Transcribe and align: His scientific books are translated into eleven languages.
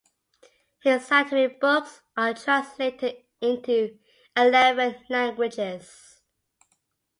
His 0.79 1.05
scientific 1.05 1.59
books 1.61 2.01
are 2.17 2.33
translated 2.33 3.17
into 3.39 3.99
eleven 4.35 4.95
languages. 5.11 6.21